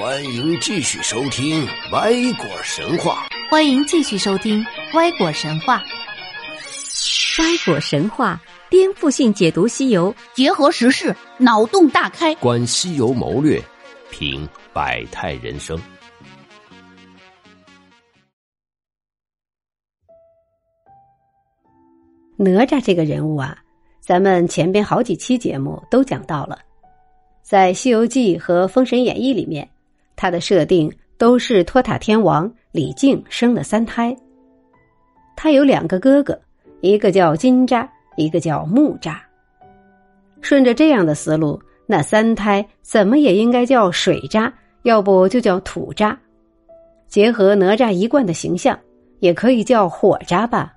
[0.00, 3.26] 欢迎继续收听《歪果神话》。
[3.50, 4.62] 欢迎继续收听
[4.96, 5.82] 《歪果神话》。
[7.42, 8.40] 歪果神话
[8.70, 13.60] 颠覆性解读西游，结合时事，脑洞大开，观西游谋略，
[14.08, 15.76] 品百态人生。
[22.36, 23.58] 哪吒这个人物啊，
[24.00, 26.56] 咱们前边好几期节目都讲到了，
[27.42, 29.68] 在《西游记》和《封神演义》里面，
[30.18, 34.14] 他的设定都是托塔天王李靖生了三胎。
[35.36, 36.36] 他有两个哥哥，
[36.80, 39.14] 一个叫金吒，一个叫木吒。
[40.40, 46.16] 顺着这样的思路，那三胎怎么也应该叫水吒，要不就叫土吒。
[47.06, 48.76] 结合哪吒一贯的形象，
[49.20, 50.74] 也可以叫火吒吧。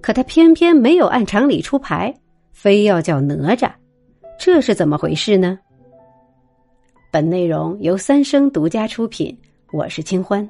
[0.00, 2.12] 可他偏偏没有按常理出牌，
[2.52, 3.70] 非要叫哪吒，
[4.36, 5.56] 这是怎么回事呢？
[7.16, 9.34] 本内容由三生独家出品，
[9.72, 10.46] 我是清欢。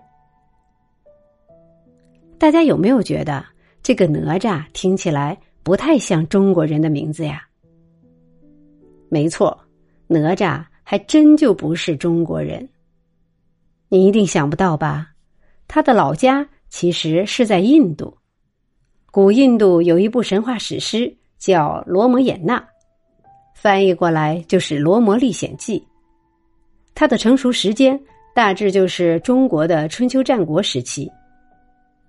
[2.38, 3.46] 大家有没有觉得
[3.84, 7.40] 这个哪吒听起来不太像中国人的名字呀？
[9.08, 9.56] 没错，
[10.08, 12.68] 哪吒还真就不是中国人。
[13.88, 15.12] 你一定想不到吧？
[15.68, 18.18] 他的老家其实是在印度。
[19.12, 22.58] 古印度有一部神话史诗叫《罗摩衍那》，
[23.54, 25.78] 翻译过来就是《罗摩历险记》。
[26.96, 28.00] 它的成熟时间
[28.34, 31.06] 大致就是中国的春秋战国时期。《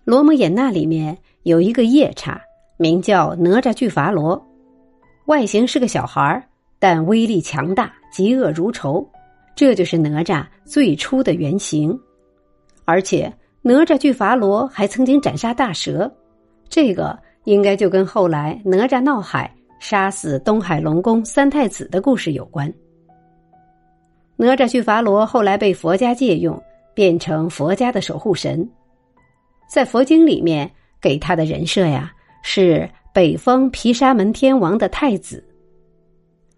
[0.06, 2.42] 罗摩衍那》里面有一个夜叉，
[2.78, 4.42] 名叫哪吒巨伐罗，
[5.26, 6.42] 外形是个小孩
[6.80, 9.06] 但威力强大，嫉恶如仇，
[9.58, 12.00] 这就是哪吒最初的原型。
[12.86, 16.10] 而且哪吒巨伐罗还曾经斩杀大蛇。
[16.70, 22.74] 这个应该就跟后来哪吒闹海杀死东海龙宫三太子的故事有关。
[24.38, 26.62] 哪吒去伐罗后来被佛家借用，
[26.94, 28.70] 变成佛家的守护神，
[29.70, 32.12] 在佛经里面给他的人设呀
[32.44, 35.44] 是北方毗沙门天王的太子。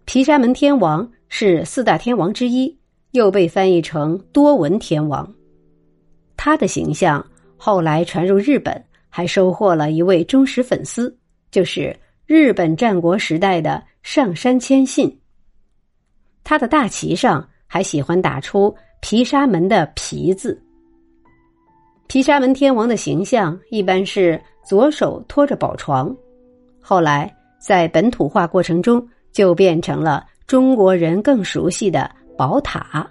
[0.04, 2.78] 毗沙门天王是四大天王之一，
[3.10, 5.34] 又被翻译成多闻天王。
[6.36, 8.84] 他的形象后来传入日本。
[9.12, 11.18] 还收获了一位忠实粉丝，
[11.50, 15.20] 就是日本战国时代的上杉谦信。
[16.44, 20.60] 他的大旗上还喜欢打出毗沙门的“毗”字。
[22.08, 26.12] 毗沙门天王的形象一般是左手托着宝床，
[26.80, 33.08] 后来在本土化过程中就变成了中国人更熟悉的宝塔，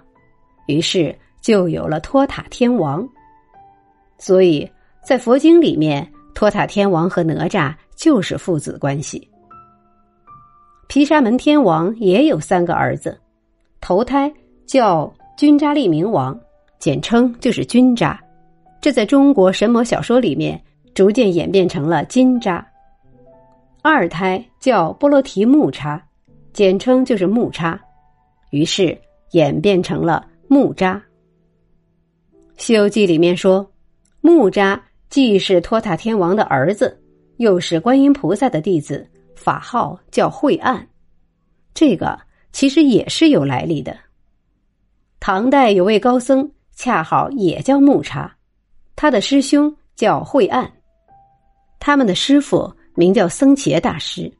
[0.66, 3.08] 于是就有了托塔天王。
[4.18, 4.70] 所以。
[5.02, 9.26] 在佛经里面，托塔天王和哪吒就是父子关系。
[10.88, 13.18] 毗沙门天王也有三个儿子，
[13.80, 14.30] 头胎
[14.70, 16.38] 叫君扎利明王，
[16.78, 18.22] 简称就是君扎，
[18.80, 20.62] 这在中国神魔小说里面
[20.94, 22.64] 逐渐演变成了金扎。
[23.82, 26.00] 二胎叫波罗提木叉，
[26.52, 27.80] 简称就是木叉，
[28.52, 28.96] 于是
[29.32, 30.94] 演变成了木扎。
[32.56, 33.68] 《西游记》里面说，
[34.20, 34.80] 木扎。
[35.08, 36.96] 既是托塔天王的儿子，
[37.38, 39.04] 又是观音菩萨的弟子，
[39.34, 40.86] 法号叫慧岸。
[41.74, 42.16] 这个
[42.52, 43.96] 其实也是有来历的。
[45.20, 48.34] 唐代有位高僧，恰好也叫木叉，
[48.96, 50.68] 他的师兄叫慧岸，
[51.78, 54.32] 他们的师傅名叫僧伽大师。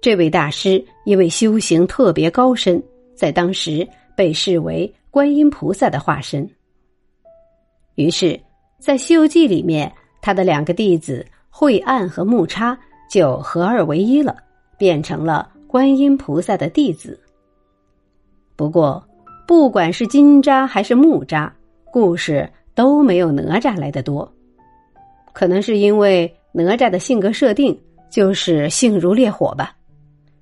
[0.00, 2.82] 这位大师因为修行特别高深，
[3.14, 6.48] 在当时被视为观音菩萨的化身。
[7.94, 8.40] 于是。
[8.78, 9.90] 在《西游记》里面，
[10.20, 12.78] 他的两个弟子慧岸和木叉
[13.10, 14.36] 就合二为一了，
[14.78, 17.18] 变成了观音菩萨的弟子。
[18.54, 19.02] 不过，
[19.46, 21.50] 不管是金吒还是木吒，
[21.92, 24.30] 故事都没有哪吒来的多。
[25.32, 27.78] 可能是因为哪吒的性格设定
[28.10, 29.76] 就是性如烈火吧，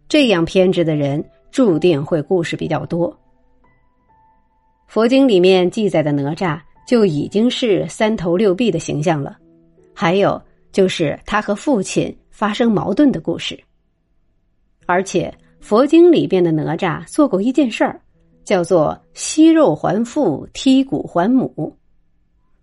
[0.09, 3.17] 这样偏执的人注定会故事比较多。
[4.87, 6.61] 佛经里面记载的哪吒。
[6.87, 9.39] 就已经是三头六臂的形象了，
[9.95, 10.39] 还有
[10.71, 13.59] 就是他和父亲发生矛盾的故事。
[14.85, 17.99] 而且佛经里边的哪吒做过一件事儿，
[18.45, 21.77] 叫做吸肉还父，剔骨还母，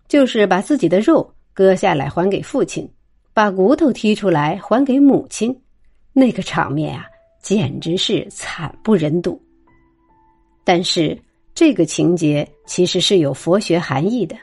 [0.08, 2.88] 就是把自己的肉割下来还给父亲，
[3.34, 5.54] 把骨头剔出来还给母亲，
[6.12, 7.06] 那个场面啊，
[7.42, 9.40] 简直是惨不忍睹。
[10.64, 11.18] 但是。
[11.54, 14.34] 这个情节其实是有佛学含义的，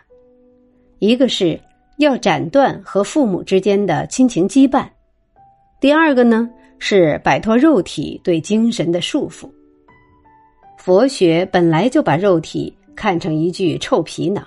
[1.00, 1.60] 一个是
[1.98, 4.88] 要斩断和父母之间的亲情羁绊，
[5.82, 6.48] 第二个呢
[6.78, 9.50] 是摆脱肉体对精神的束缚。
[10.90, 14.44] 佛学本来就把肉体看成一具臭皮囊。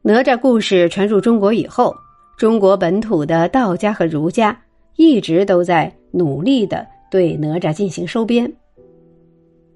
[0.00, 1.94] 哪吒故事传入中国以后，
[2.38, 4.58] 中国本土的道家和儒家
[4.96, 8.50] 一直都在努力的对哪吒进行收编。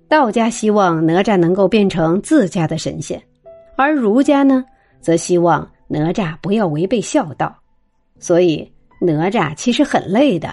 [0.08, 3.22] 道家希望哪吒能够变成自家的神仙，
[3.76, 4.64] 而儒家呢，
[5.02, 7.54] 则希望哪吒不要违背孝道。
[8.18, 8.66] 所以，
[9.02, 10.48] 哪吒其实很累的，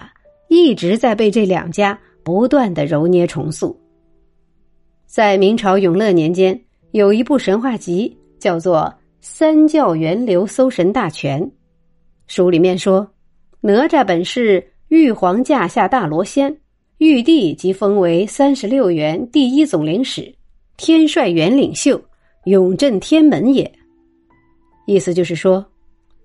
[0.50, 3.74] 一直在被这两家不断的揉捏重塑。
[5.16, 6.60] 在明朝永乐年间，
[6.92, 8.94] 有一部神话集，叫做。
[9.22, 11.50] 三教源流搜神大全，
[12.28, 13.10] 书里面说，
[13.62, 16.54] 哪吒本是玉皇驾下大罗仙，
[16.98, 20.36] 玉帝即封为三十六元第一总领使，
[20.76, 22.00] 天帅元领袖，
[22.44, 23.72] 永镇天门也。
[24.86, 25.66] 意思就是说，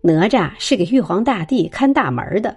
[0.02, 2.56] 哪吒是给玉皇大帝看大门的。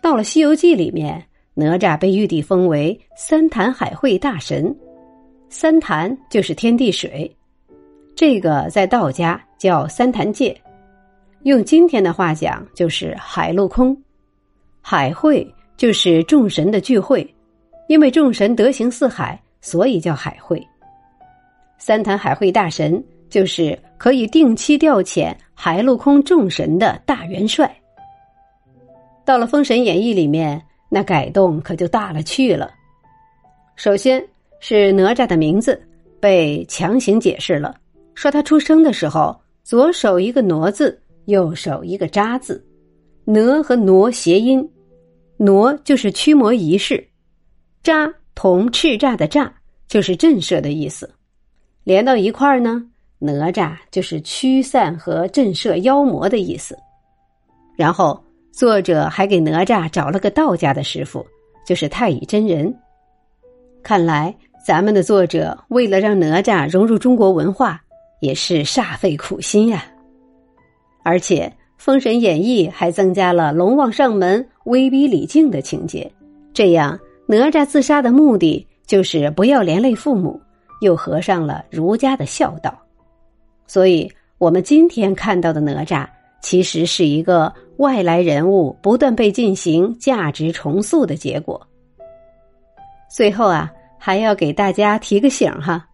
[0.00, 1.20] 到了《西游记》里面，
[1.54, 4.74] 哪吒被玉帝封为三坛海会大神，
[5.50, 7.30] 三坛就是天地水。
[8.16, 10.58] 这个在道家叫三坛界，
[11.42, 13.96] 用今天的话讲就是海陆空。
[14.80, 15.46] 海会
[15.76, 17.34] 就是众神的聚会，
[17.86, 20.60] 因为众神德行四海，所以叫海会。
[21.78, 27.70] 三坛海会大神就是可以定期调遣海陆空众神的大元帅。
[29.24, 30.60] 到了《封神演义》里面，
[30.94, 32.70] 那改动可就大了去了。
[33.76, 34.22] 首先
[34.60, 35.80] 是哪吒的名字
[36.20, 37.74] 被强行解释了。
[38.14, 39.34] 说他出生的时候，
[39.64, 42.62] 左手一个“挪”字，右手一个“扎”字
[43.24, 44.70] ，“哪”和“挪”谐音
[45.38, 47.02] ，“挪”就是驱魔仪式
[47.82, 49.50] ，“扎”同叱咤的“咤”
[49.88, 51.10] 就是震慑的意思，
[51.84, 52.84] 连到一块儿呢，
[53.18, 56.76] 哪吒就是驱散和震慑妖魔的意思。
[57.78, 58.22] 然后
[58.52, 61.26] 作者还给哪吒找了个道家的师傅，
[61.66, 62.72] 就是太乙真人。
[63.82, 64.32] 看来
[64.64, 67.82] 咱们的作者为了让哪吒融入中国文化。
[68.20, 69.84] 也是煞费苦心呀，
[71.02, 71.46] 而且
[71.76, 76.08] 《封神演义》还增加了龙王上门威逼李靖的情节，
[76.54, 76.96] 这样
[77.26, 80.40] 哪吒自杀的目的就是不要连累父母，
[80.82, 82.72] 又合上了儒家的孝道。
[83.66, 84.08] 所以，
[84.38, 86.06] 我们今天看到的哪吒，
[86.42, 87.52] 其实是一个
[87.82, 91.60] 外来人物不断被进行价值重塑的结果。
[93.10, 95.84] 最后啊，还要给大家提个醒哈。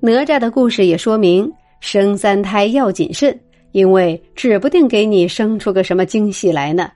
[0.00, 1.50] 哪吒的故事也说明，
[1.80, 3.40] 生三胎要谨慎，
[3.72, 6.92] 因为指不定给你生出个什么惊喜来呢。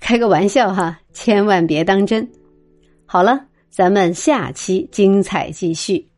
[0.00, 2.26] 开个玩笑哈，千万别当真。
[3.04, 3.38] 好了，
[3.68, 6.11] 咱们下期精彩继续。